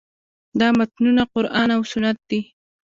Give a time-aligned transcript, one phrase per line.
[0.59, 2.39] دا متنونه قران او سنت دي.